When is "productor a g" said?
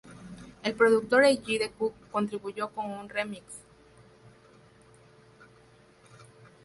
0.73-1.59